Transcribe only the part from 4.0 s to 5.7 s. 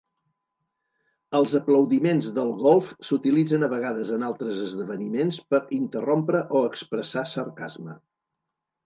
en altres esdeveniments per